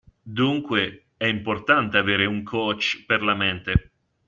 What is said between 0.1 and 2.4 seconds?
Dunque, è importante avere